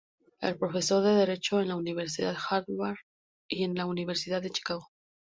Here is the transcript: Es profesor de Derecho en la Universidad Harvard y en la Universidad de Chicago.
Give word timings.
Es 0.39 0.57
profesor 0.57 1.03
de 1.03 1.13
Derecho 1.15 1.61
en 1.61 1.67
la 1.67 1.75
Universidad 1.75 2.35
Harvard 2.49 2.95
y 3.47 3.65
en 3.65 3.75
la 3.75 3.85
Universidad 3.85 4.41
de 4.41 4.49
Chicago. 4.49 4.87